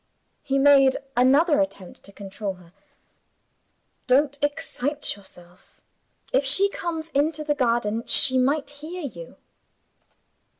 [0.41, 2.73] He made another attempt to control her.
[4.07, 5.79] "Don't excite yourself!
[6.33, 9.37] If she comes into the garden, she might hear you."